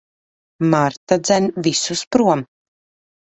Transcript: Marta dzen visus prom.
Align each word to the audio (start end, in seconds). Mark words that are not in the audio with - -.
Marta 0.71 1.15
dzen 1.25 1.43
visus 1.67 2.03
prom. 2.15 2.39